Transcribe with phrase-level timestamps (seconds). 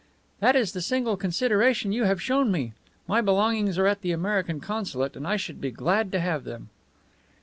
[0.39, 2.73] "That is the single consideration you have shown me.
[3.07, 6.69] My belongings are at the American consulate, and I should be glad to have them."